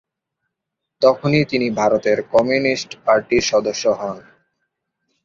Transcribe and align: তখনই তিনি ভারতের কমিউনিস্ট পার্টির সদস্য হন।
তখনই 1.01 1.43
তিনি 1.45 1.67
ভারতের 1.71 2.17
কমিউনিস্ট 2.31 2.89
পার্টির 3.05 3.43
সদস্য 3.43 3.83
হন। 3.99 4.17